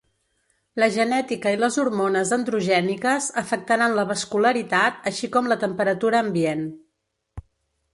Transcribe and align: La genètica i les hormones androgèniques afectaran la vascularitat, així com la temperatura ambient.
La 0.83 0.87
genètica 0.95 1.51
i 1.55 1.59
les 1.63 1.77
hormones 1.83 2.33
androgèniques 2.39 3.29
afectaran 3.45 3.97
la 4.01 4.09
vascularitat, 4.15 5.01
així 5.13 5.35
com 5.37 5.53
la 5.55 5.63
temperatura 5.69 6.25
ambient. 6.29 6.71